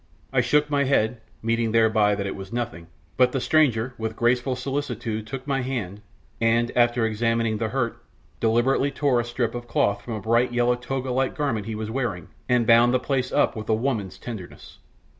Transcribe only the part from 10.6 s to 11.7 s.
toga like garment